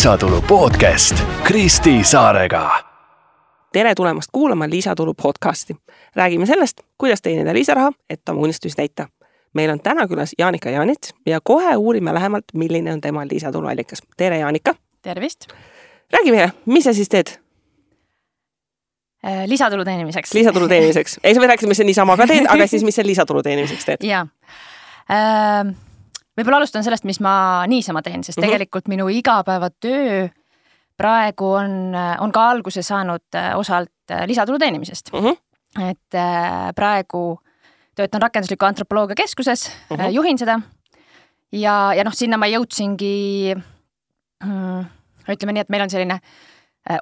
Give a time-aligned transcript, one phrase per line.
[0.00, 2.84] lisatulu podcast Kristi Saarega.
[3.72, 5.76] tere tulemast kuulama Lisatulu podcasti.
[6.16, 9.08] räägime sellest, kuidas teenida lisaraha, et oma unistusi täita.
[9.52, 13.98] meil on täna külas Jaanika Jaanits ja kohe uurime lähemalt, milline on tema lisatuluallikas.
[14.16, 14.74] tere, Jaanika.
[15.02, 15.46] tervist.
[16.12, 17.26] räägi meile, mis sa siis teed?
[19.26, 20.34] Äh, lisatulu teenimiseks.
[20.34, 21.20] lisatulu teenimiseks.
[21.24, 23.84] ei, sa võid rääkida, mis sa niisama ka teed, aga siis, mis sa lisatulu teenimiseks
[23.84, 24.08] teed?
[24.12, 24.26] jaa
[25.10, 25.76] äh,
[26.40, 28.50] võib-olla alustan sellest, mis ma niisama teen, sest mm -hmm.
[28.50, 30.28] tegelikult minu igapäevatöö
[31.00, 35.24] praegu on, on ka alguse saanud äh, osalt äh, lisatulu teenimisest mm.
[35.24, 35.88] -hmm.
[35.90, 37.40] et äh, praegu
[37.96, 40.14] töötan rakendusliku antropoloogia keskuses mm, -hmm.
[40.18, 40.60] juhin seda
[41.52, 43.54] ja, ja noh, sinna ma jõudsingi
[44.44, 44.84] mm,.
[45.28, 46.20] ütleme nii, et meil on selline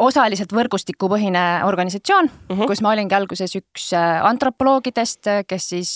[0.03, 2.67] osaliselt võrgustikupõhine organisatsioon mm, -hmm.
[2.67, 3.93] kus ma olingi alguses üks
[4.23, 5.93] antropoloogidest, kes siis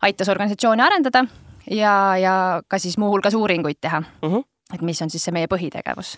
[0.00, 1.24] aitas organisatsiooni arendada
[1.70, 2.34] ja, ja
[2.68, 4.28] ka siis muuhulgas uuringuid teha uh.
[4.28, 4.36] Mhm.
[4.36, 4.44] -huh.
[4.74, 6.16] et mis on siis see meie põhitegevus.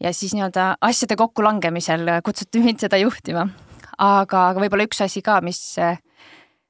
[0.00, 3.48] ja siis nii-öelda asjade kokkulangemisel kutsuti mind seda juhtima.
[3.98, 5.76] aga, aga võib-olla üks asi ka, mis,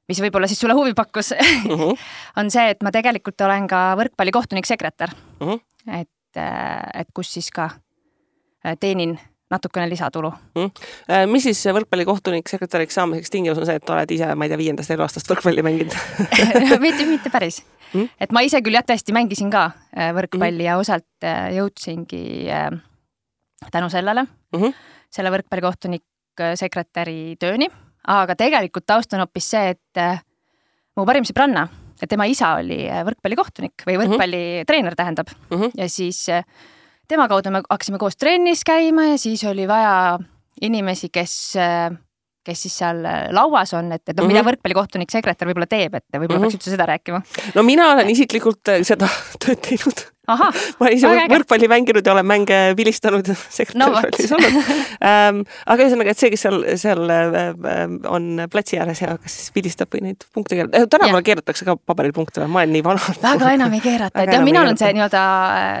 [0.07, 1.37] mis võib-olla siis sulle huvi pakkus uh,
[1.77, 1.97] -huh.
[2.37, 5.47] on see, et ma tegelikult olen ka võrkpallikohtunik-sekretär uh.
[5.47, 5.59] -huh.
[5.99, 6.41] et,
[6.93, 7.69] et kus siis ka
[8.79, 9.19] teenin
[9.53, 11.29] natukene lisatulu mm..
[11.31, 14.93] mis siis võrkpallikohtunik sekretäriks saamiseks tingimus on see, et oled ise, ma ei tea, viiendast
[14.95, 15.97] eluaastast võrkpalli mänginud
[16.85, 17.61] mitte, mitte päris
[17.93, 18.09] mm..
[18.19, 20.67] et ma ise küll jah, tõesti mängisin ka äh, võrkpalli mm.
[20.67, 22.23] ja osalt äh, jõudsingi
[23.71, 24.75] tänu sellele mm, -hmm.
[25.13, 26.03] selle võrkpallikohtunik
[26.57, 27.67] sekretäri tööni,
[28.09, 30.01] aga tegelikult taust on hoopis see, et
[30.97, 31.67] mu parim sõbranna,
[32.01, 34.97] et tema isa oli võrkpallikohtunik või võrkpallitreener mm -hmm.
[34.97, 35.71] tähendab mm -hmm.
[35.77, 36.25] ja siis
[37.07, 40.19] tema kaudu me hakkasime koos trennis käima ja siis oli vaja
[40.61, 41.33] inimesi, kes,
[42.45, 43.01] kes siis seal
[43.35, 44.49] lauas on, et, et noh mm -hmm., mida mhm.
[44.49, 46.49] võrkpallikohtunik, sekretär võib-olla teeb, et võib-olla mm -hmm.
[46.49, 47.21] peaks üldse seda rääkima.
[47.55, 49.09] no mina olen isiklikult äh, seda
[49.39, 50.07] tööd teinud
[50.79, 54.69] ma olen ise võrkpalli mänginud ja olen mänge vilistanud ja sekretärrollis no, olnud
[55.03, 55.41] ähm,.
[55.67, 59.91] aga ühesõnaga, et see, kes seal, seal äh, on platsi ääres ja kas siis vilistab
[59.91, 62.53] või neid punkte keerab äh,, tänapäeval keeratakse ka paberil punkte või?
[62.53, 63.15] ma olen nii vana.
[63.25, 65.23] väga enam ei keerata, et jah, mina olen see nii-öelda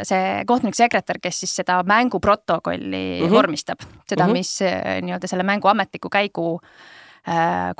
[0.09, 3.37] see kohtunik-sekretär, kes siis seda mänguprotokolli mm -hmm.
[3.37, 4.41] vormistab, seda mm, -hmm.
[4.41, 6.57] mis äh, nii-öelda selle mängu ametliku käigu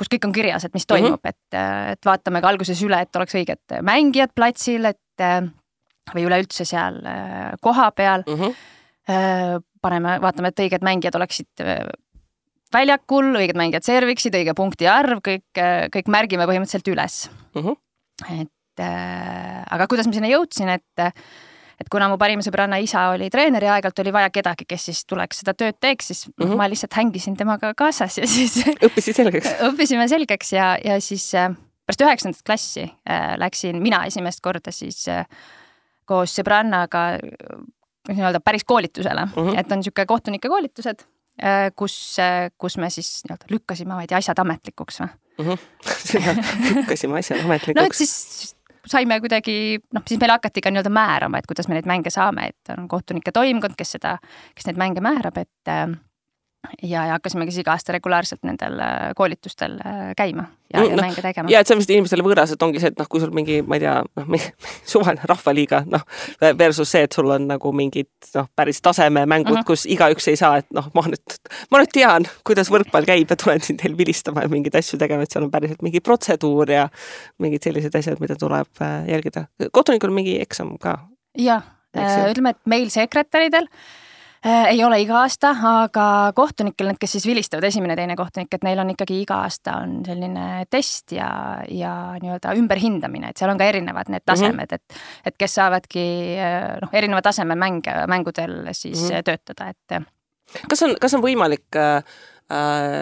[0.00, 1.52] kus kõik on kirjas, et mis toimub mm, -hmm.
[1.52, 5.20] et, et vaatame ka alguses üle, et oleks õiged mängijad platsil, et
[6.12, 8.40] või üleüldse seal äh, kohapeal mm.
[8.40, 9.62] -hmm.
[9.84, 11.86] paneme, vaatame, et õiged mängijad oleksid äh,
[12.74, 15.62] väljakul, õiged mängijad serviksid, õige punkti arv, kõik,
[15.94, 17.18] kõik märgime põhimõtteliselt üles
[17.54, 17.62] mm.
[17.62, 18.42] -hmm.
[18.42, 21.08] et äh, aga kuidas ma sinna jõudsin, et
[21.74, 25.00] et kuna mu parima sõbranna isa oli treener ja aeg-ajalt oli vaja kedagi, kes siis
[25.10, 26.56] tuleks seda tööd teeks, siis mm -hmm.
[26.56, 31.32] ma lihtsalt hängisin temaga kaasas ja siis õppisid selgeks õppisime selgeks ja, ja siis
[31.84, 35.26] pärast üheksandat klassi äh, läksin mina esimest korda siis äh,
[36.04, 37.04] koos sõbrannaga
[38.08, 39.58] nii-öelda päris koolitusele mm, -hmm.
[39.60, 41.06] et on niisugune kohtunike koolitused,
[41.42, 45.54] äh, kus, äh, kus me siis nii-öelda lükkasime, ma ei tea, asjad ametlikuks või mm?
[45.54, 46.76] -hmm.
[46.76, 48.54] lükkasime asjad ametlikuks no et siis
[48.86, 52.50] saime kuidagi, noh, siis meile hakati ka nii-öelda määrama, et kuidas me neid mänge saame,
[52.52, 54.18] et on kohtunike toimkond, kes seda,
[54.54, 55.88] kes neid mänge määrab, et äh,
[56.82, 60.96] ja, ja hakkasimegi siis iga aasta regulaarselt nendel äh, koolitustel äh, käima ja mm,, ja
[60.96, 61.50] no, mänge tegema.
[61.50, 63.60] ja et see on vist inimestele võõras, et ongi see, et noh, kui sul mingi,
[63.66, 64.46] ma ei tea, noh,
[64.92, 66.04] suvaline rahvaliiga, noh,
[66.58, 69.68] versus see, et sul on nagu mingid noh, päris tasememängud mm, -hmm.
[69.68, 71.38] kus igaüks ei saa, et noh, ma nüüd,
[71.72, 75.26] ma nüüd tean, kuidas võrkpall käib ja tulen siin teil vilistama ja mingeid asju tegema,
[75.26, 76.88] et seal on päriselt mingi protseduur ja
[77.38, 79.46] mingid sellised asjad, mida tuleb äh, jälgida.
[79.72, 80.98] kohtunikul mingi eksam ka.
[81.38, 81.62] jah,
[81.94, 84.03] ütleme, et meil sekretäridel Äh,
[84.44, 86.06] ei ole iga aasta, aga
[86.36, 90.64] kohtunikel, need, kes siis vilistavad, esimene-teine kohtunik, et neil on ikkagi iga aasta on selline
[90.72, 91.28] test ja,
[91.70, 94.28] ja nii-öelda ümberhindamine, et seal on ka erinevad need mhm.
[94.32, 94.96] tasemed mm, -hmm.
[95.24, 96.04] et, et kes saavadki
[96.36, 99.22] äh, noh, erineva taseme mänge, mängudel siis mm -hmm.
[99.22, 100.04] töötada, et.
[100.68, 102.04] kas on, kas on võimalik äh,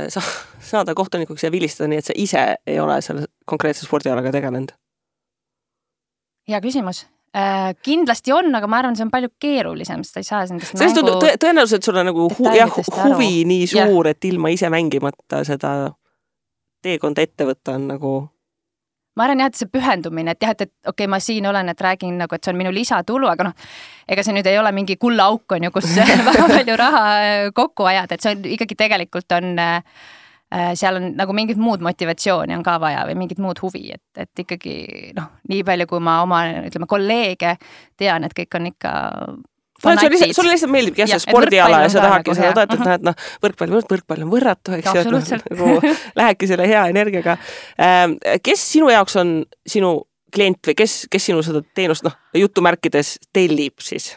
[0.09, 0.23] sa,
[0.61, 4.73] saada kohtunikuks ja vilistada nii, et sa ise ei ole selle konkreetse spordialaga tegelenud?
[6.49, 10.29] hea küsimus Äh, kindlasti on, aga ma arvan, see on palju keerulisem, sest sa ei
[10.29, 11.15] saa nendest sellest mängu...
[11.15, 13.49] tundub tõenäoliselt sul on nagu hu jah, huvi aru.
[13.49, 15.73] nii suur, et ilma ise mängimata seda
[16.85, 18.13] teekonda ette võtta on nagu
[19.17, 21.73] ma arvan jah, et see pühendumine, et jah, et, et okei okay,, ma siin olen,
[21.73, 23.69] et räägin nagu, et see on minu lisatulu, aga noh,
[24.09, 25.93] ega see nüüd ei ole mingi kullaauk on ju, kus
[26.29, 27.05] väga palju raha
[27.57, 30.22] kokku ajada, et see on ikkagi tegelikult on äh, Äh,
[30.79, 34.45] seal on nagu mingit muud motivatsiooni on ka vaja või mingit muud huvi, et, et
[34.45, 34.77] ikkagi
[35.17, 37.57] noh, nii palju, kui ma oma ütleme kolleege
[37.99, 38.93] tean, et kõik on ikka
[39.83, 42.95] no sulle lihtsalt, sulle lihtsalt meeldibki jah, see spordiala ja sa tahadki seda toetada, noh
[42.95, 47.37] et noh, võrkpall, võrkpall on võrratu, eks ju, et noh, nagu lähedki selle hea energiaga.
[47.83, 49.35] Ähm, kes sinu jaoks on
[49.67, 49.95] sinu
[50.33, 54.15] klient või kes, kes sinu seda teenust noh, jutumärkides tellib siis?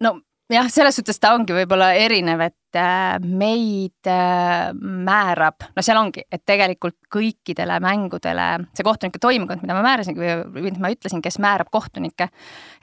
[0.00, 0.18] no
[0.50, 6.24] jah, selles suhtes ta ongi võib-olla erinev, et äh, meid äh, määrab, no seal ongi,
[6.32, 11.38] et tegelikult kõikidele mängudele see kohtunike toimkond, mida ma määrasin või, või ma ütlesin, kes
[11.42, 12.30] määrab kohtunikke,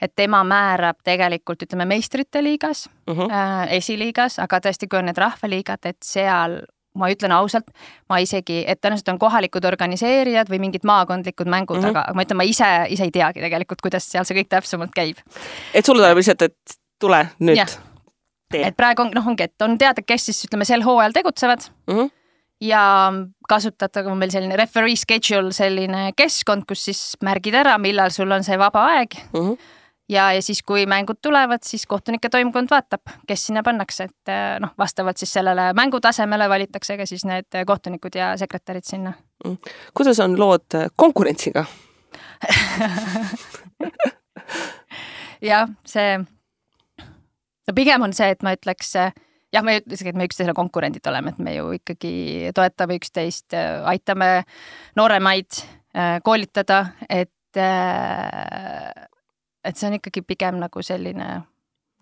[0.00, 3.20] et tema määrab tegelikult ütleme meistrite liigas uh, Mhm.
[3.20, 3.32] -huh.
[3.32, 6.60] äh, esiliigas, aga tõesti, kui on need rahvaliigad, et seal
[6.98, 7.70] ma ütlen ausalt,
[8.10, 11.84] ma isegi, et tõenäoliselt on kohalikud organiseerijad või mingid maakondlikud mängud mm.
[11.84, 11.96] -hmm.
[11.96, 15.16] aga ma ütlen, ma ise, ise ei teagi tegelikult, kuidas seal see kõik täpsemalt käib.
[15.74, 17.78] et sulle tuleb lihtsalt, et tule nüüd
[18.56, 21.94] et praegu on, noh, ongi, et on teada, kes siis ütleme sel hooajal tegutsevad mm.
[21.94, 22.10] -hmm.
[22.64, 23.12] ja
[23.48, 28.44] kasutatakse on meil selline referee schedule, selline keskkond, kus siis märgid ära, millal sul on
[28.44, 29.58] see vaba aeg Mm -hmm.
[30.08, 34.60] ja, ja siis, kui mängud tulevad, siis kohtunike toimkond vaatab, kes sinna pannakse, et eh,
[34.60, 39.12] noh, vastavalt siis sellele mängutasemele valitakse ka siis need kohtunikud ja sekretärid sinna.
[39.94, 40.66] kuidas on lood
[40.96, 41.64] konkurentsiga?
[45.50, 46.18] jah, see,
[47.68, 50.54] no pigem on see, et ma ütleks jah, ma ei ütle isegi, et me üksteisele
[50.56, 52.12] konkurendid oleme, et me ju ikkagi
[52.56, 53.56] toetame üksteist,
[53.88, 54.30] aitame
[54.98, 55.60] nooremaid
[55.96, 59.06] äh, koolitada, et, äh,
[59.64, 61.30] et see on ikkagi pigem nagu selline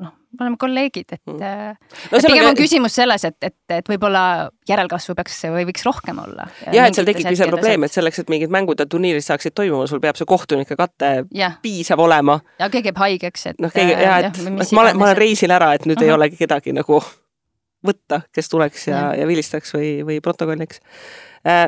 [0.03, 1.41] noh, me oleme kolleegid, et Mm.
[1.41, 1.77] mm.
[2.13, 4.23] no pigem on on ka, küsimus selles, et, et, et võib-olla
[4.69, 6.49] järelkasvu peaks või võiks rohkem olla.
[6.73, 9.89] jah, et seal tekibki see probleem, et selleks, et mingid mängud ja turniirid saaksid toimuma,
[9.91, 12.41] sul peab see kohtunike kate jah, piisav olema.
[12.61, 15.21] ja keegi jääb haigeks, et noh, keegi äh, ja, et, et ma olen, ma olen
[15.21, 16.11] reisil ära, et nüüd uh -huh.
[16.11, 17.03] ei olegi kedagi nagu
[17.89, 20.83] võtta, kes tuleks ja, ja vilistaks või, või protokolliks.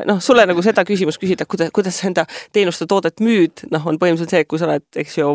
[0.07, 2.25] noh, sulle nagu seda küsimust küsida, kuidas, kuidas sa enda
[2.55, 5.31] teenuste toodet müüd, noh, on põhimõtteliselt see, et kui sa oled, eks ju,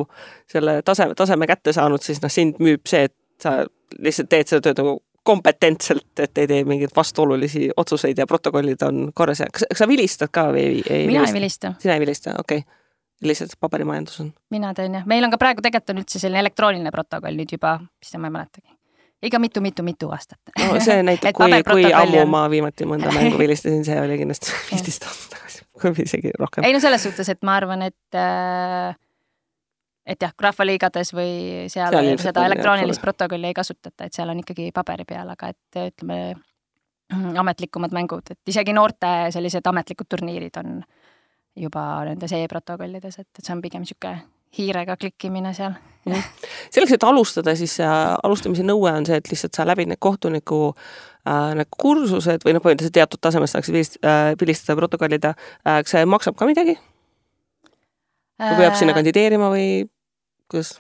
[0.53, 3.63] selle taseme, taseme kätte saanud, siis noh, sind müüb see, et sa
[3.99, 9.07] lihtsalt teed seda tööd nagu kompetentselt, et ei tee mingeid vastuolulisi otsuseid ja protokollid on
[9.17, 12.03] korras ja kas, kas sa vilistad ka või ei, ei mina ei vilista, sina ei
[12.03, 12.81] vilista, okei okay.
[13.25, 14.33] lihtsalt paberimajandus on.
[14.53, 17.79] mina teen jah, meil on ka praegu tegelikult on üldse selline elektrooniline protokoll nüüd juba,
[18.05, 18.69] vist ma ei mäletagi,
[19.25, 20.41] ikka mitu-mitu-mitu aastat.
[20.59, 25.09] No see näitab, kui, kui ammu ma viimati mõnda mängu vilistasin, see oli kindlasti viisteist
[25.09, 26.67] aastat tagasi, kui isegi rohkem.
[26.67, 28.97] ei no selles suhtes, et ma arvan, et äh,
[30.07, 31.31] et jah, rahvaliigades või
[31.73, 35.07] seal, Seal seda on, jah, elektroonilist suure- protokolli ei kasutata, et seal on ikkagi paberi
[35.09, 36.21] peal, aga et ütleme
[37.45, 40.79] ametlikumad mängud, et isegi noorte sellised ametlikud turniirid on
[41.57, 45.75] juba nendes e-protokollides, et, et see on pigem niisugune hiirega klikkimine seal.
[46.71, 47.91] selleks, et alustada, siis äh,
[48.23, 52.65] alustamise nõue on see, et lihtsalt sa läbid need kohtuniku äh, need kursused või noh,
[52.65, 55.35] põhimõtteliselt teatud tasemest saaksid vilist- äh, vilistada, protokollida
[55.65, 55.81] äh,.
[55.81, 56.77] kas see maksab ka midagi
[58.41, 59.69] või peab sinna kandideerima või
[60.51, 60.77] kuidas?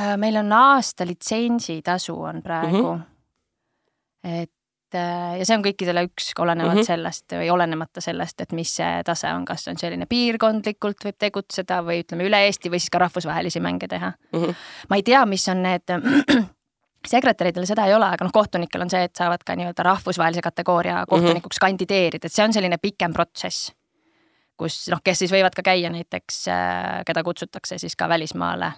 [0.00, 3.00] Äh, meil on aasta litsentsitasu on praegu mm.
[3.00, 4.42] -hmm.
[4.42, 4.52] et
[4.94, 6.80] äh, ja see on kõikidele üks, olenevalt mm Mhm.
[6.80, 6.86] -hmm.
[6.86, 11.82] sellest või olenemata sellest, et mis see tase on, kas on selline piirkondlikult võib tegutseda
[11.82, 14.54] või ütleme üle Eesti või siis ka rahvusvahelisi mänge teha Mm -hmm.
[14.88, 15.82] ma ei tea, mis on need
[17.14, 21.04] sekretäridel seda ei ole, aga noh, kohtunikel on see, et saavad ka nii-öelda rahvusvahelise kategooria
[21.08, 21.70] kohtunikuks mm -hmm.
[21.70, 23.72] kandideerida, et see on selline pikem protsess.
[24.56, 26.44] kus noh, kes siis võivad ka käia näiteks,
[27.06, 28.74] keda kutsutakse siis ka välismaale äh,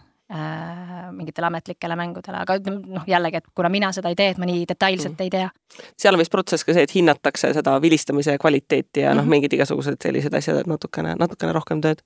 [1.13, 4.49] mingitele ametlikele mängudele, aga ütleme noh, jällegi, et kuna mina seda ei tee, et ma
[4.49, 5.23] nii detailselt mm.
[5.23, 5.51] ei tea.
[5.99, 9.31] seal on vist protsess ka see, et hinnatakse seda vilistamise kvaliteeti ja noh, Mhm.
[9.31, 12.03] mingid igasugused sellised asjad, et natukene, natukene rohkem tööd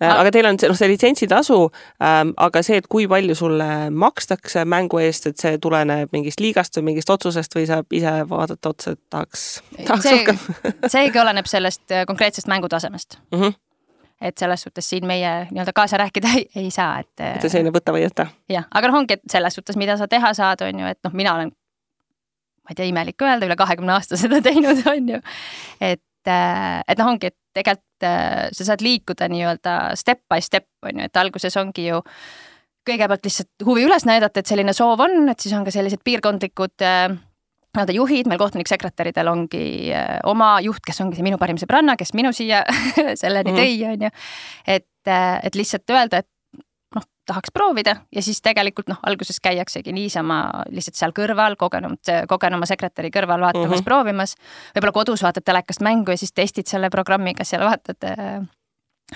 [0.00, 1.58] äh, aga teil on see, noh, see litsentsitasu
[2.00, 6.76] ähm,, aga see, et kui palju sulle makstakse mängu eest, et see tuleneb mingist liigast
[6.78, 9.46] või mingist otsusest või saab ise vaadata otsa, et tahaks,
[9.84, 10.42] tahaks see rohkem
[10.96, 13.40] seegi oleneb sellest äh, konkreetsest mängutasemest mm.
[13.40, 13.58] -hmm.
[14.20, 17.14] Et selles suhtes siin meie nii-öelda kaasa rääkida ei, ei saa, et.
[17.20, 18.28] et see selline võta või jäta.
[18.50, 21.14] jah, aga noh, ongi, et selles suhtes, mida sa teha saad, on ju, et noh,
[21.16, 21.52] mina olen,
[22.64, 25.22] ma ei tea, imelik öelda, üle kahekümne aasta seda teinud, on ju.
[25.80, 27.86] et, et noh, ongi, et tegelikult
[28.54, 32.02] sa saad liikuda nii-öelda step by step, on ju, et alguses ongi ju
[32.88, 36.86] kõigepealt lihtsalt huvi üles näidata, et selline soov on, et siis on ka sellised piirkondlikud
[37.76, 39.92] nii-öelda juhid, meil kohtuniksekretäridel ongi
[40.28, 42.64] oma juht, kes ongi see minu parim sõbranna, kes minu siia
[43.22, 43.60] selleni Mhm.
[43.60, 44.10] tõi, on ju.
[44.66, 46.28] et, et lihtsalt öelda, et
[46.96, 52.66] noh, tahaks proovida ja siis tegelikult noh, alguses käiaksegi niisama lihtsalt seal kõrval kogenud, kogenuma
[52.66, 53.74] sekretäri kõrval vaatamas mm.
[53.74, 53.84] -hmm.
[53.84, 54.36] proovimas.
[54.74, 57.96] võib-olla kodus vaatad telekast mängu ja siis testid selle programmiga seal vaatad.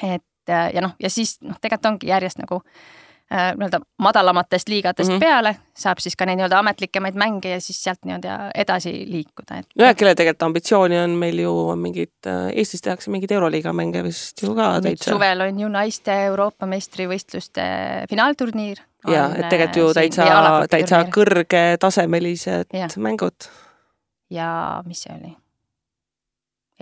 [0.02, 3.01] et ja noh, ja siis noh, tegelikult ongi järjest nagu äh,
[3.32, 5.16] nii-öelda madalamatest liigadest mm.
[5.16, 5.20] -hmm.
[5.20, 9.66] peale saab siis ka neid nii-öelda ametlikemaid mänge ja siis sealt nii-öelda edasi liikuda, et.
[9.78, 12.12] nojah, kellel tegelikult ambitsiooni on meil ju mingid,
[12.52, 15.10] Eestis tehakse mingeid Euroliiga mänge vist ju ka täitsa.
[15.10, 17.62] suvel on ju naiste Euroopa meistrivõistluste
[18.10, 18.78] finaalturniir.
[19.08, 20.26] ja, et tegelikult ju täitsa,
[20.70, 23.48] täitsa kõrgetasemelised mängud.
[24.30, 25.41] ja mis see oli?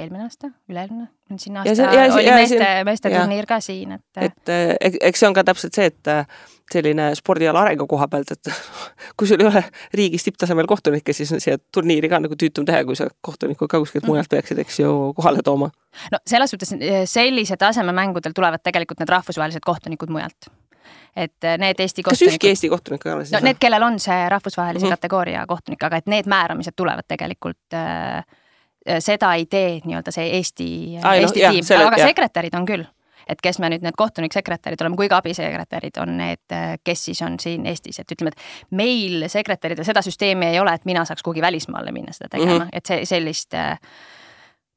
[0.01, 1.09] Eelmine aasta, üle-eelmine,
[1.41, 4.23] siin aasta see, ja, oli ja, meeste, meeste turniir ka siin, et.
[4.27, 6.39] et eh, eks see on ka täpselt see, et eh,
[6.71, 8.53] selline spordiala arengu koha pealt, et
[9.19, 9.65] kui sul ei ole
[9.97, 13.83] riigis tipptasemel kohtunikke, siis on siia turniiri ka nagu tüütum teha, kui sa kohtunikud ka
[13.83, 14.15] kuskilt mhm.
[14.15, 15.71] mujalt peaksid, eks ju, kohale tooma.
[16.15, 20.51] no selles suhtes eh, sellise taseme mängudel tulevad tegelikult need rahvusvahelised kohtunikud mujalt
[21.17, 22.27] et need Eesti kohtunikud.
[22.27, 23.35] kas ükski Eesti kohtunik ei ole siis?
[23.35, 25.01] no need, kellel on see rahvusvahelise mm -hmm.
[25.01, 28.25] kategooria kohtunik, aga et need määramised tulevad tegelikult äh,
[28.99, 30.71] seda ei tee nii-öelda see Eesti,
[31.01, 32.09] Eesti no, tiim, aga jah.
[32.11, 32.87] sekretärid on küll
[33.31, 36.55] et kes me nüüd need kohtuniksekretärid oleme, kui ka abisekretärid on need,
[36.85, 40.89] kes siis on siin Eestis, et ütleme, et meil sekretäridel seda süsteemi ei ole, et
[40.89, 42.73] mina saaks kuhugi välismaale minna seda tegema mm, -hmm.
[42.73, 43.77] et see sellist äh,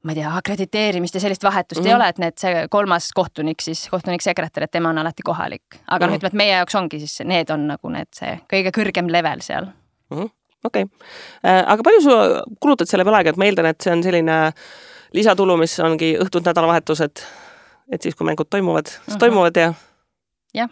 [0.04, 1.88] ma ei tea, akrediteerimist ja sellist vahetust mm -hmm.
[1.88, 2.02] ei mhm.
[2.02, 5.64] ole, et need, see kolmas kohtunik siis, kohtunik-sekretär, et tema on alati kohalik.
[5.88, 8.40] aga noh mm -hmm., ütleme, et meie jaoks ongi siis, need on nagu need, see
[8.54, 10.18] kõige kõrgem level seal mm.
[10.18, 10.30] -hmm.
[10.64, 11.08] Okei okay.,
[11.46, 12.18] äh, aga palju sa
[12.60, 14.38] kulutad selle peale aega, et ma eeldan, et see on selline
[15.14, 17.26] lisatulu, mis ongi õhtud, nädalavahetused,
[17.94, 19.20] et siis, kui mängud toimuvad, siis mm -hmm.
[19.26, 19.74] toimuvad ja.
[20.54, 20.72] jah,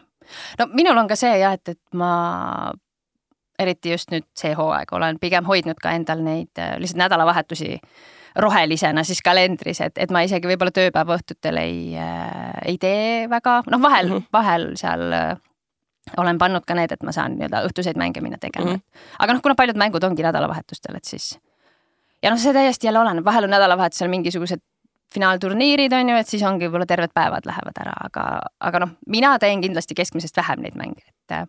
[0.59, 2.71] no minul on ka see jah, et, et ma
[3.59, 7.77] eriti just nüüd see hooaeg olen pigem hoidnud ka endal neid äh, lihtsalt nädalavahetusi
[8.35, 13.61] rohelisena siis kalendris, et, et ma isegi võib-olla tööpäeva õhtutel ei äh,, ei tee väga,
[13.67, 14.27] noh, vahel mm, -hmm.
[14.33, 15.37] vahel seal äh,
[16.17, 18.75] olen pannud ka need, et ma saan nii-öelda õhtuseid mänge minna tegema mm.
[18.75, 19.07] -hmm.
[19.19, 21.37] aga noh, kuna paljud mängud ongi nädalavahetustel, et siis
[22.23, 24.63] ja noh, see täiesti jälle oleneb, vahel on nädalavahetusel mingisugused
[25.13, 28.27] finaalturniirid on ju, et siis ongi võib-olla terved päevad lähevad ära, aga,
[28.59, 31.47] aga noh, mina teen kindlasti keskmisest vähem neid mänge, et äh,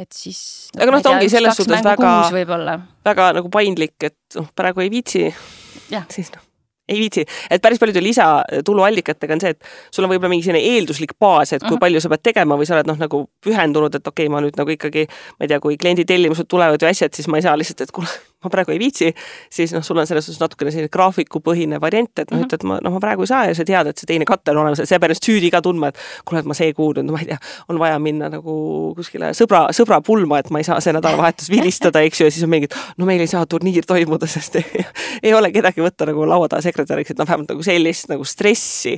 [0.00, 4.86] et siis aga noh, ta ongi selles suhtes väga, väga nagu paindlik, et noh, praegu
[4.86, 5.26] ei viitsi,
[6.16, 6.49] siis noh
[6.90, 11.16] ei viitsi, et päris paljude lisatuluallikatega on see, et sul on võib-olla mingi selline eelduslik
[11.20, 11.76] baas, et kui uh mhm.
[11.76, 11.84] -huh.
[11.86, 14.58] palju sa pead tegema või sa oled noh, nagu pühendunud, et okei okay,, ma nüüd
[14.58, 15.06] nagu ikkagi,
[15.38, 17.94] ma ei tea, kui kliendi tellimused tulevad või asjad, siis ma ei saa lihtsalt, et
[17.94, 18.08] kuule,
[18.44, 19.10] ma praegu ei viitsi,
[19.52, 22.64] siis noh, sul on selles suhtes natukene selline graafikupõhine variant, et noh uh -huh., ütled,
[22.68, 24.80] ma noh, ma praegu ei saa ja sa tead, et see teine kate on olemas,
[24.80, 27.04] et sa ei pea ennast süüdi ka tundma, et kuule, et ma see kuu nüüd,
[27.08, 28.54] no ma ei tea, on vaja minna nagu
[28.96, 32.48] kuskile sõbra, sõbra pulma, et ma ei saa see nädalavahetus vilistada, eks ju, ja siis
[32.48, 34.86] on mingid, no meil ei saa turniir toimuda, sest ei,
[35.22, 38.96] ei ole kedagi võtta nagu laua taha sekretäriks, et noh, vähemalt nagu sellist nagu stressi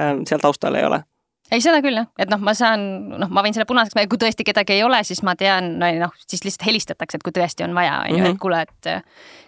[0.00, 1.04] ähm, seal taustal ei ole
[1.50, 2.82] ei, seda küll jah, et noh, ma saan,
[3.20, 6.44] noh, ma võin selle punaseks, kui tõesti kedagi ei ole, siis ma tean, noh, siis
[6.46, 8.40] lihtsalt helistatakse, et kui tõesti on vaja, on ju, et mhm.
[8.42, 8.90] kuule, et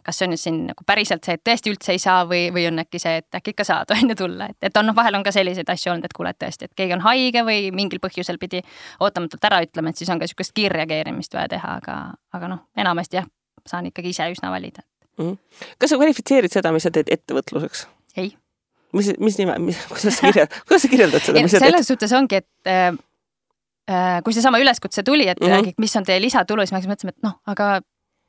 [0.03, 2.67] kas see on nüüd siin nagu päriselt see, et tõesti üldse ei saa või, või
[2.71, 5.19] on äkki see, et äkki ikka saad, on ju, tulla, et, et on noh, vahel
[5.19, 8.03] on ka selliseid asju olnud, et kuule, et tõesti, et keegi on haige või mingil
[8.03, 8.63] põhjusel pidi
[9.01, 11.99] ootamatult ära ütlema, et siis on ka niisugust kiirreageerimist vaja teha, aga,
[12.35, 13.31] aga noh, enamasti jah,
[13.69, 14.83] saan ikkagi ise üsna valida
[15.19, 15.25] mm.
[15.25, 15.67] -hmm.
[15.79, 17.87] kas sa kvalifitseerid seda, mis sa teed ettevõtluseks?
[18.17, 18.35] ei
[18.97, 19.57] mis, mis nime,
[19.89, 21.47] kuidas sa kirjad, kuidas sa kirjeldad seda?
[21.55, 22.91] selles suhtes ongi, et äh,
[23.91, 25.57] äh, kui seesama üleskutse tuli, et mm -hmm.
[25.57, 27.81] räägi, mis on teie lisatulu, siis me mõtlesime, et noh, aga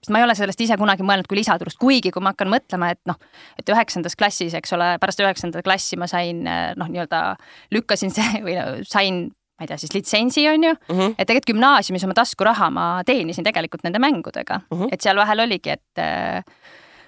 [0.09, 2.99] ma ei ole sellest ise kunagi mõelnud kui lisatulust, kuigi kui ma hakkan mõtlema, et
[3.07, 3.15] noh,
[3.59, 7.37] et üheksandas klassis, eks ole, pärast üheksandat klassi ma sain äh, noh, nii-öelda
[7.71, 11.15] lükkasin see või no, sain ma ei tea, siis litsentsi on ju mm, -hmm.
[11.17, 14.87] et tegelikult gümnaasiumis oma taskuraha ma teenisin tegelikult nende mängudega mm, -hmm.
[14.91, 16.43] et seal vahel oligi, et äh,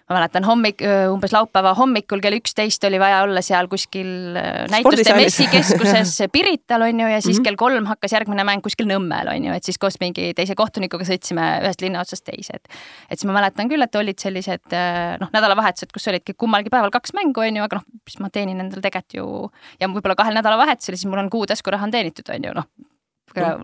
[0.05, 4.37] ma mäletan hommik, umbes laupäeva hommikul kell üksteist oli vaja olla seal kuskil
[4.69, 7.43] näituste messikeskuses Pirital on ju ja siis mm -hmm.
[7.49, 11.05] kell kolm hakkas järgmine mäng kuskil Nõmmel on ju, et siis koos mingi teise kohtunikuga
[11.05, 12.67] sõitsime ühest linna otsast teise, et.
[13.09, 14.77] et siis ma mäletan küll, et olid sellised
[15.19, 18.59] noh, nädalavahetused, kus olidki kummalgi päeval kaks mängu on ju, aga noh, siis ma teenin
[18.59, 22.43] endale tegelikult ju ja võib-olla kahel nädalavahetusel, siis mul on kuu taskuraha on teenitud, on
[22.43, 22.69] ju noh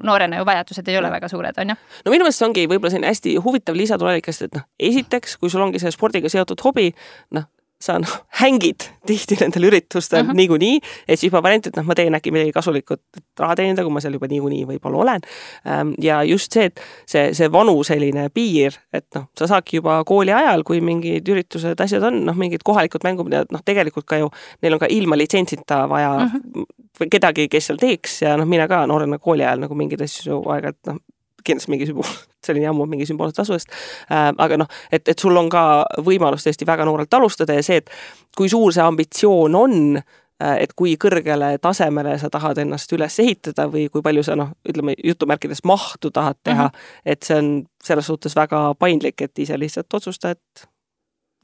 [0.03, 1.77] noorena ju vajadused ei ole väga suured, on ju.
[2.05, 5.63] no minu meelest see ongi võib-olla selline hästi huvitav lisatulevikast, et noh, esiteks, kui sul
[5.65, 6.91] ongi see spordiga seotud hobi,
[7.37, 7.47] noh,
[7.81, 8.11] sa noh,
[8.41, 10.31] hängid tihti nendel üritustel uh mhm.
[10.31, 10.37] -huh.
[10.37, 13.83] niikuinii, et siis juba variant, et noh, ma teen äkki midagi kasulikut, et raha teenida,
[13.83, 15.21] kui ma seal juba niikuinii võib-olla olen.
[15.67, 20.03] Ähm, ja just see, et see, see vanu selline piir, et noh, sa saadki juba
[20.05, 24.21] kooli ajal, kui mingid üritused, asjad on, noh, mingid kohalikud mängud, mida noh, tegelikult ka
[24.21, 24.29] ju,
[24.61, 26.67] neil on ka ilma litsentsita vaja uh mhm.
[26.99, 27.09] -huh.
[27.11, 30.87] kedagi, kes seal teeks ja noh, mina ka noorena kooli ajal nagu mingeid asju aeg-ajalt
[30.87, 31.01] noh,
[31.43, 32.07] kindlasti mingi sümbol,
[32.43, 33.71] see oli nii ammu mingi sümboolse tasu eest
[34.11, 34.31] äh,.
[34.31, 37.91] aga noh, et, et sul on ka võimalus tõesti väga noorelt alustada ja see, et
[38.37, 43.67] kui suur see ambitsioon on äh,, et kui kõrgele tasemele sa tahad ennast üles ehitada
[43.71, 47.05] või kui palju sa noh, ütleme jutumärkides mahtu tahad teha uh, -huh.
[47.05, 50.70] et see on selles suhtes väga paindlik, et ise lihtsalt otsusta, et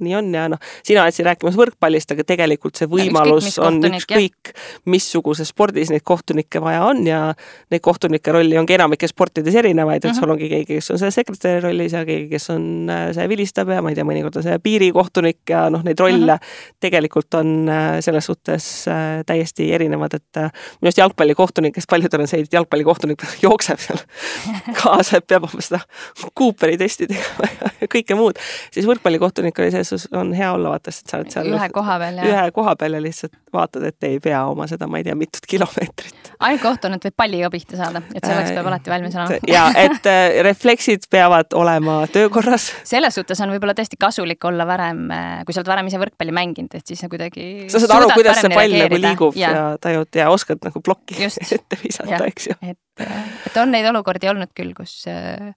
[0.04, 3.88] nii on ja noh, sina oled siin rääkimas võrkpallist, aga tegelikult see võimalus ükskõik, on
[3.90, 4.52] ükskõik,
[4.94, 7.22] missuguses spordis neid kohtunikke vaja on ja
[7.74, 10.20] neid kohtunike rolli ongi enamikes sportides erinevaid, et uh -huh.
[10.20, 13.72] sul ongi keegi, kes on see sekretäri rollis ja keegi, kes on äh, see vilistab
[13.74, 16.74] ja ma ei tea, mõnikord on see piirikohtunik ja noh, neid rolle uh -huh.
[16.80, 22.40] tegelikult on äh, selles suhtes äh, täiesti erinevad, et minu arust jalgpallikohtunikest paljudel on see,
[22.46, 24.04] et jalgpallikohtunik jookseb seal
[24.84, 25.80] kaasa, et peab oma seda
[26.38, 27.50] Cooperi testi tegema
[27.82, 28.38] ja kõike muud,
[28.72, 31.98] siis võrkpallikohtunik oli see sul on hea olla, vaata, sest sa oled seal ühe koha
[32.02, 35.06] peal ja ühe koha peal ja lihtsalt vaatad, et ei pea oma seda, ma ei
[35.08, 36.32] tea, mitut kilomeetrit.
[36.40, 39.40] ainult koht on, et võib palliga pihta saada, et selleks peab alati valmis olema.
[39.50, 42.70] ja et äh, refleksid peavad olema töökorras.
[42.94, 46.36] selles suhtes on võib-olla tõesti kasulik olla varem, äh, kui sa oled varem ise võrkpalli
[46.36, 47.68] mänginud, et siis sa kuidagi.
[47.72, 51.20] sa saad aru, kuidas see pall nagu liigub ja, ja tajud ja oskad nagu plokki
[51.28, 52.60] ette visata, eks ju.
[52.62, 53.08] et,
[53.48, 55.54] et on neid olukordi olnud küll, kus äh,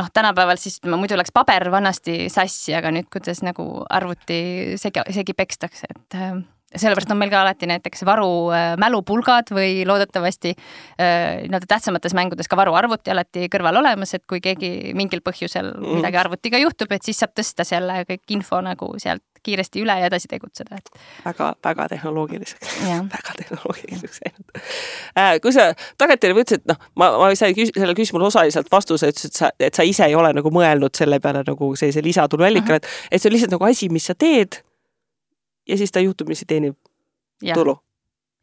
[0.00, 4.40] noh, tänapäeval siis ütleme, muidu läks paber vanasti sassi, aga nüüd, kuidas nagu arvuti
[4.80, 6.38] segi, segi pekstakse, et äh,
[6.74, 12.50] sellepärast on meil ka alati näiteks varu äh, mälupulgad või loodetavasti äh, nii-öelda tähtsamates mängudes
[12.50, 16.00] ka varuarvuti alati kõrval olemas, et kui keegi mingil põhjusel mm.
[16.00, 20.08] midagi arvutiga juhtub, et siis saab tõsta selle kõik info nagu sealt kiiresti üle ja
[20.10, 20.90] edasi tegutseda, et.
[21.24, 22.74] väga, väga tehnoloogiliseks
[23.16, 24.58] väga tehnoloogiliseks läinud
[25.18, 25.36] äh,.
[25.44, 25.70] kui sa
[26.00, 29.80] tagantjärele mõtlesid, noh, ma, ma sain küs sellele küsimusele osaliselt vastuse, ütlesid, et sa, et
[29.80, 33.36] sa ise ei ole nagu mõelnud selle peale nagu sellise lisatuluallikana et, et see on
[33.36, 34.60] lihtsalt nagu asi, mis sa teed.
[35.68, 36.76] ja siis ta juhtumisi teenib
[37.42, 37.54] ja.
[37.54, 37.78] tulu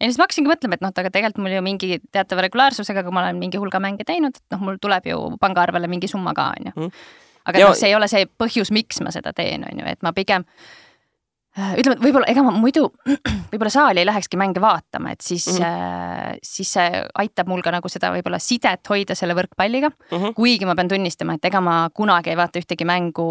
[0.02, 3.14] ja siis ma hakkasingi mõtlema, et noh, aga tegelikult mul ju mingi teatava regulaarsusega, kui
[3.14, 6.52] ma olen mingi hulga mänge teinud, et noh, mul tuleb ju pangaarvele mingi summa ka,
[6.58, 6.78] on ju.
[6.78, 7.04] Mhm.
[7.50, 10.12] aga noh, see ei ole see põhjus, miks ma seda teen, on ju, et ma
[10.14, 10.46] pigem
[11.52, 12.86] ütleme, et võib-olla ega ma muidu
[13.52, 16.40] võib-olla saali ei lähekski mänge vaatama, et siis mm, -hmm.
[16.48, 20.18] siis see aitab mul ka nagu seda võib-olla sidet hoida selle võrkpalliga mm.
[20.18, 20.34] -hmm.
[20.38, 23.28] kuigi ma pean tunnistama, et ega ma kunagi ei vaata ühtegi mängu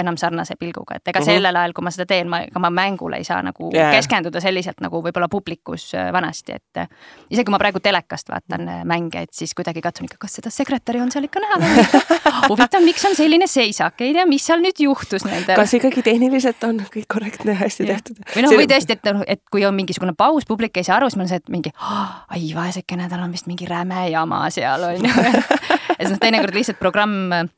[0.00, 1.34] enam sarnase pilguga, et ega mm -hmm.
[1.34, 3.92] sellel ajal, kui ma seda teen, ma, ega ma mängule ei saa nagu yeah.
[3.92, 6.88] keskenduda selliselt nagu võib-olla publikus äh, vanasti, et
[7.30, 11.00] isegi kui ma praegu telekast vaatan mänge, et siis kuidagi katsun ikka, kas seda sekretäri
[11.00, 11.60] on seal ikka näha
[12.48, 15.56] huvitav, miks on selline seisak, ei tea, mis seal nüüd juhtus nendel.
[15.56, 17.49] kas ikkagi tehniliselt on kõik korrektne?
[17.58, 18.22] Hästi tehtud.
[18.34, 21.10] või noh, või tõesti, et noh, et kui on mingisugune paus, publik ei saa aru,
[21.10, 24.88] siis mul on see, et mingi ai, vaesekene, tal on vist mingi räme jama seal
[24.90, 25.28] on ju.
[25.98, 27.48] ja siis noh, teinekord lihtsalt programm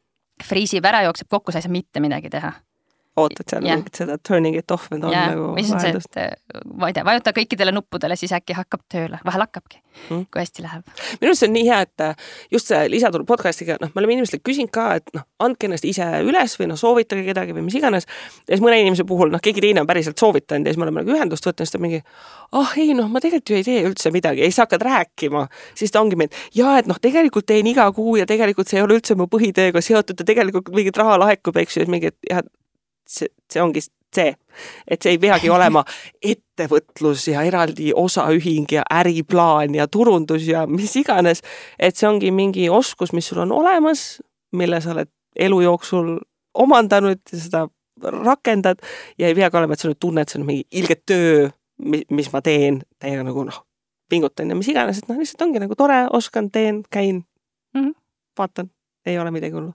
[0.42, 2.54] friisib ära, jookseb kokku, sa ei saa mitte midagi teha
[3.16, 3.76] ootad seal yeah.
[3.76, 5.32] mingit seda turning it off on yeah.
[5.32, 8.84] nagu siis on see, et äh, ma ei tea, vajuta kõikidele nuppudele, siis äkki hakkab
[8.92, 10.86] tööle, vahel hakkabki mm., kui hästi läheb.
[11.20, 14.16] minu arust see on nii hea, et äh, just see lisatulu podcast'iga, noh, me oleme
[14.16, 17.76] inimestele küsinud ka, et noh, andke ennast ise üles või noh, soovitage kedagi või mis
[17.76, 18.08] iganes.
[18.46, 21.04] ja siis mõne inimese puhul noh, keegi teine on päriselt soovitanud ja siis me oleme
[21.04, 23.84] nagu ühendust võtnud, siis ta mingi ah oh, ei noh, ma tegelikult ju ei tee
[23.88, 25.44] üldse midagi ja siis hakkad rääkima,
[25.76, 28.86] siis ta ongi meil, ja et noh, tegelikult teen iga kuu ja tegelikult see ei
[28.86, 32.32] ole üldse mu põhitööga seotud ja tegelikult mingit raha laekub, eks ju, et mingi, et
[32.32, 32.44] jah,
[33.12, 34.34] see, see ongi see,
[34.88, 35.84] et see ei peagi olema
[36.32, 41.42] ettevõtlus ja eraldi osaühing ja äriplaan ja turundus ja mis iganes,
[41.78, 44.22] et see ongi mingi oskus, mis sul on olemas,
[44.56, 46.14] mille sa oled elu jooksul
[46.54, 47.66] omandanud ja seda
[48.02, 48.82] rakendad.
[49.18, 51.50] Ja ei peagi olema, et sa nüüd tunned, see on mingi ilge töö,
[51.82, 53.62] mis ma teen, täiega nagu noh,
[54.12, 57.22] pingutan ja mis iganes, et noh, lihtsalt ongi nagu tore, oskan, teen, käin
[57.74, 57.94] mm, -hmm.
[58.38, 58.70] vaatan,
[59.06, 59.72] ei ole midagi hullu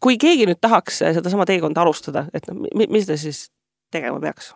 [0.00, 3.48] kui keegi nüüd tahaks sedasama teekonda alustada, et noh, mis ta siis
[3.92, 4.52] tegema peaks?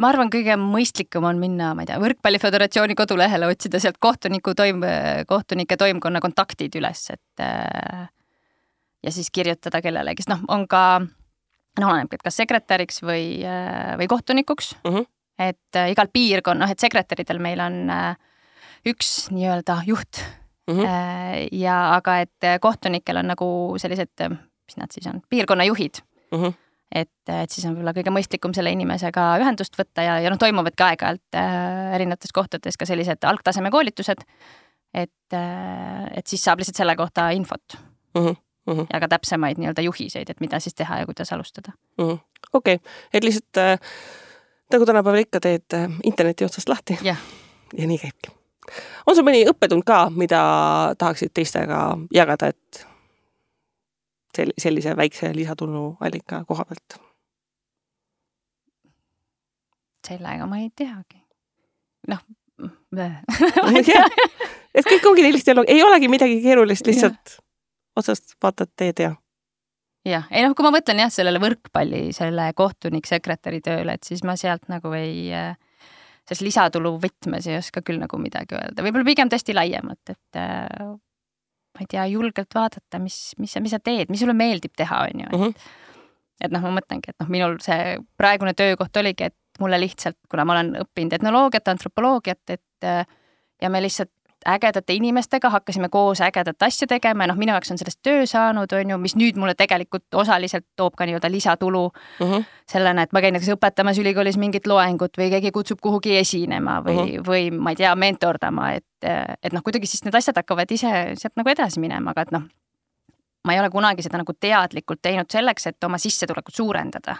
[0.00, 4.82] ma arvan, kõige mõistlikum on minna, ma ei tea, Võrkpalliföderatsiooni kodulehele, otsida sealt kohtuniku toim-,
[5.30, 8.08] kohtunike toimkonna kontaktid üles, et äh,
[9.06, 13.94] ja siis kirjutada kellelegi, sest noh, on ka noh, oleneb, et kas sekretäriks või, äh,
[14.00, 14.96] või kohtunikuks mm.
[14.96, 15.10] -hmm.
[15.50, 17.84] et igal piirkonnal, noh, et sekretäridel meil on
[18.90, 20.24] üks nii-öelda juht
[20.66, 20.74] mm.
[20.74, 21.48] -hmm.
[21.52, 26.42] ja aga, et kohtunikel on nagu sellised, mis nad siis on, piirkonnajuhid mm.
[26.42, 26.60] -hmm
[26.94, 30.84] et, et siis on võib-olla kõige mõistlikum selle inimesega ühendust võtta ja, ja noh, toimuvadki
[30.86, 34.24] aeg-ajalt äh, erinevates kohtades ka sellised algtaseme koolitused.
[34.94, 37.78] et äh,, et siis saab lihtsalt selle kohta infot
[38.14, 38.20] mm.
[38.26, 38.36] -hmm.
[38.66, 38.86] Mm -hmm.
[38.92, 42.18] ja ka täpsemaid nii-öelda juhiseid, et mida siis teha ja kuidas alustada mm -hmm..
[42.52, 43.78] okei okay., et lihtsalt äh,
[44.72, 46.98] nagu tänapäeval ikka teed äh, interneti otsast lahti.
[47.78, 48.43] ja nii käibki
[49.06, 50.42] on sul mõni õppetund ka, mida
[50.98, 51.80] tahaksid teistega
[52.14, 52.86] jagada, et
[54.36, 57.00] sel-, sellise väikse lisatuluallika koha pealt?
[60.04, 61.22] sellega ma ei teagi.
[62.12, 62.20] noh
[64.74, 67.38] et kõik ongi nii lihtne, ei olegi midagi keerulist, lihtsalt
[67.98, 69.12] otsast vaatad teed ja.
[70.06, 74.36] jah, ei noh, kui ma mõtlen jah, sellele võrkpalli, selle kohtunik-sekretäri tööle, et siis ma
[74.40, 75.56] sealt nagu ei äh,
[76.24, 80.92] selles lisatulu võtmes ei oska küll nagu midagi öelda, võib-olla pigem tõesti laiemalt, et äh,
[81.74, 85.24] ma ei tea, julgelt vaadata, mis, mis, mis sa teed, mis sulle meeldib teha, on
[85.24, 85.72] ju, et mm -hmm.
[86.46, 90.44] et noh, ma mõtlengi, et noh, minul see praegune töökoht oligi, et mulle lihtsalt, kuna
[90.44, 93.04] ma olen õppinud etnoloogiat, antropoloogiat, et äh,
[93.62, 94.12] ja me lihtsalt
[94.48, 98.72] ägedate inimestega, hakkasime koos ägedat asja tegema ja noh, minu jaoks on sellest töö saanud,
[98.72, 101.84] on ju, mis nüüd mulle tegelikult osaliselt toob ka nii-öelda lisatulu.
[102.20, 102.32] Mhm.
[102.32, 102.44] -huh.
[102.68, 106.94] sellena, et ma käin näiteks õpetamas ülikoolis mingit loengut või keegi kutsub kuhugi esinema või
[106.94, 107.08] mhm.
[107.08, 107.26] -huh.
[107.28, 108.86] või ma ei tea, mentordama, et,
[109.42, 112.42] et noh, kuidagi siis need asjad hakkavad ise sealt nagu edasi minema, aga et noh,
[113.44, 117.16] ma ei ole kunagi seda nagu teadlikult teinud selleks, et oma sissetulekut suurendada.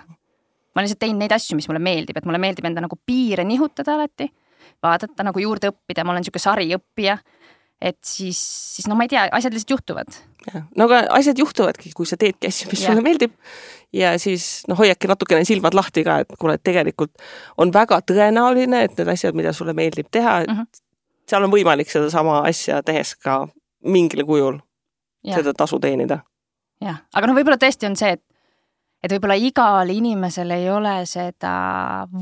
[0.74, 3.94] ma lihtsalt teen neid asju, mis mulle meeldib, et mulle meeldib enda nagu piire nihutada
[3.94, 4.26] alati,
[4.82, 7.18] vaadata nagu juurde õppida, ma olen niisugune sariõppija
[7.84, 8.38] et siis,
[8.76, 10.18] siis no ma ei tea, asjad lihtsalt juhtuvad.
[10.76, 12.92] no aga asjad juhtuvadki, kui sa teedki asju, mis ja.
[12.92, 13.34] sulle meeldib.
[13.92, 17.12] ja siis noh, hoiadki natukene silmad lahti ka, et kuule, et tegelikult
[17.60, 20.84] on väga tõenäoline, et need asjad, mida sulle meeldib teha mm, -hmm.
[21.30, 23.44] seal on võimalik sedasama asja tehes ka
[23.84, 24.60] mingil kujul
[25.24, 25.36] ja.
[25.36, 26.22] seda tasu teenida.
[26.80, 28.24] jah, aga noh, võib-olla tõesti on see, et
[29.04, 31.54] et võib-olla igal inimesel ei ole seda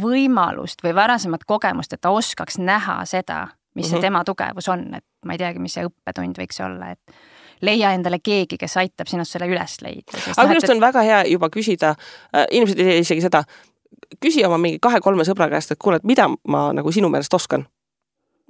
[0.03, 3.91] võimalust või varasemat kogemust, et ta oskaks näha seda, mis mm -hmm.
[3.91, 4.03] see mhm.
[4.03, 7.15] tema tugevus on, et ma ei teagi, mis see õppetund võiks olla, et
[7.63, 10.19] leia endale keegi, kes aitab sinust selle üles leida.
[10.37, 13.45] aga minu arust on väga hea juba küsida äh,, inimesed ei tee isegi seda,
[14.21, 17.67] küsi oma mingi kahe-kolme sõbra käest, et kuule, et mida ma nagu sinu meelest oskan.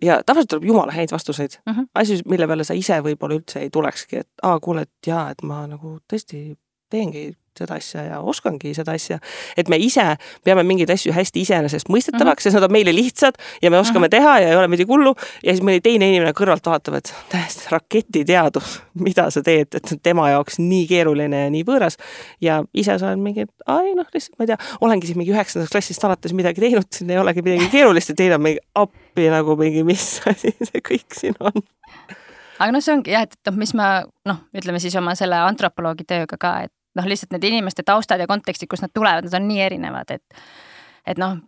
[0.03, 1.87] ja tavaliselt tuleb jumala häid vastuseid mm, -hmm.
[1.95, 5.42] asju, mille peale sa ise võib-olla üldse ei tulekski, et aa, kuule, et jaa, et
[5.42, 6.57] ma nagu tõesti
[6.90, 9.19] teengi seda asja ja oskangi seda asja.
[9.57, 10.05] et me ise
[10.45, 12.43] peame mingeid asju hästi iseenesestmõistetavaks mm, -hmm.
[12.43, 14.17] sest nad on meile lihtsad ja me oskame mm -hmm.
[14.17, 15.15] teha ja ei ole midagi hullu.
[15.43, 20.31] ja siis mõni teine inimene kõrvalt vaatab, et täiesti raketiteadus, mida sa teed, et tema
[20.31, 21.97] jaoks nii keeruline ja nii võõras.
[22.41, 25.73] ja ise sa oled mingi, ai noh, lihtsalt ma ei tea, olengi siin mingi üheksandast
[25.73, 29.57] klassist alates midagi teinud, siin ei olegi midagi keerulist ja teine on mingi appi nagu
[29.57, 31.62] mingi, mis asi see kõik siin on
[32.62, 33.88] aga noh, see ongi jah, et noh, mis ma
[34.29, 38.29] noh, ütleme siis oma selle antropoloogi tööga ka, et noh, lihtsalt need inimeste taustad ja
[38.31, 40.45] kontekstid, kust nad tulevad, nad on nii erinevad, et
[41.09, 41.41] et noh,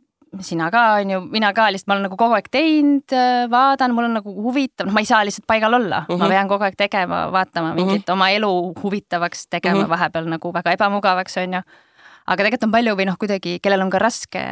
[0.43, 3.15] sina ka on ju, mina ka lihtsalt, ma olen nagu kogu aeg teinud,
[3.53, 6.19] vaatan, mul on nagu huvitav, noh, ma ei saa lihtsalt paigal olla uh, -huh.
[6.19, 6.35] ma mhm.
[6.35, 8.09] pean kogu aeg tegema, vaatama mingit uh mhm.
[8.09, 8.13] -huh.
[8.13, 8.53] oma elu
[8.83, 9.87] huvitavaks tegema uh, mhm.
[9.87, 9.97] -huh.
[9.99, 11.63] vahepeal nagu väga ebamugavaks, on ju.
[12.27, 14.45] aga tegelikult on palju või noh, kuidagi, kellel on ka raske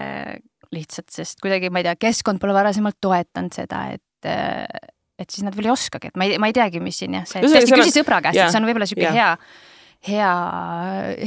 [0.73, 4.03] lihtsalt, sest kuidagi ma ei tea, keskkond pole varasemalt toetanud seda, et
[5.19, 7.27] et siis nad veel ei oskagi, et ma ei, ma ei teagi, mis siin jah,
[7.27, 9.37] see, tõesti küsi sõbra käest, et see on võib-olla niisugune hea
[10.09, 10.33] hea,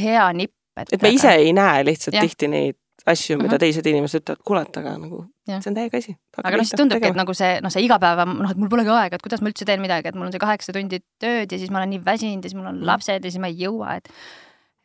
[0.02, 0.54] hea nipp.
[0.78, 2.26] et me ise ei näe lihtsalt ja.
[2.26, 3.56] tihti neid asju, mida mhm.
[3.56, 3.60] -huh.
[3.60, 5.60] teised inimesed ütlevad, kuule, et aga nagu ja.
[5.62, 6.16] see on täiega asi.
[6.44, 9.20] aga noh, siis tundubki, et nagu see, noh, see igapäeva, noh, et mul polegi aega,
[9.20, 11.72] et kuidas ma üldse teen midagi, et mul on see kaheksa tundi tööd ja siis
[11.74, 12.90] ma olen nii väsinud ja siis mul on mhm.
[12.90, 14.10] lapsed ja siis ma ei jõua, et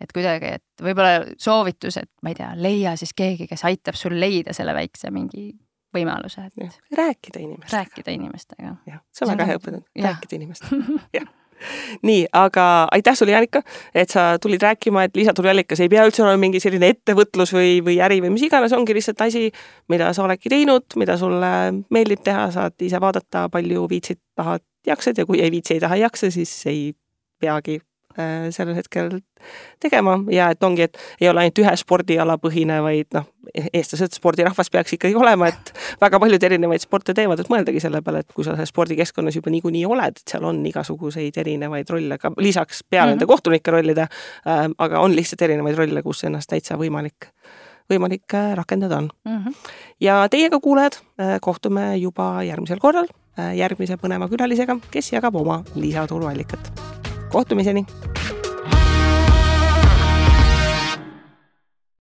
[0.00, 4.14] et kuidagi, et võib-olla soovitus, et ma ei tea, leia siis keegi, kes aitab sul
[4.16, 5.50] leida selle väikse mingi
[5.96, 6.80] võimaluse, et.
[6.96, 7.76] rääkida inimestega.
[7.76, 8.76] rääkida inimestega.
[8.86, 11.28] jah, see on väga hea õppetund, rääkida inimestega, jah
[12.06, 13.62] nii, aga aitäh sulle, Janika,
[13.94, 17.98] et sa tulid rääkima, et lisatuluallikas ei pea üldse olema mingi selline ettevõtlus või, või
[18.04, 19.48] äri või mis iganes, ongi lihtsalt asi,
[19.92, 21.52] mida sa oledki teinud, mida sulle
[21.90, 25.98] meeldib teha, saad ise vaadata, palju viitsid, tahad, jaksad ja kui ei viitsi, ei taha,
[25.98, 26.90] ei jaksa, siis ei
[27.40, 27.80] peagi
[28.50, 29.20] sellel hetkel
[29.80, 33.28] tegema ja et ongi, et ei ole ainult ühe spordiala põhine, vaid noh,
[33.72, 38.24] eestlased spordirahvas peaks ikkagi olema, et väga paljud erinevaid sporte teevad, et mõeldagi selle peale,
[38.24, 42.32] et kui sa selles spordikeskkonnas juba niikuinii oled, et seal on igasuguseid erinevaid rolle ka
[42.38, 43.20] lisaks peale mm -hmm.
[43.20, 47.30] nende kohtunike rollide äh,, aga on lihtsalt erinevaid rolle, kus ennast täitsa võimalik
[47.90, 49.38] võimalik äh, rakendada on mm.
[49.38, 49.54] -hmm.
[50.00, 53.06] ja teiega, kuulajad, äh, kohtume juba järgmisel korral
[53.54, 56.99] järgmise põneva külalisega, kes jagab oma lisatuluallikat
[57.30, 57.86] kohtumiseni!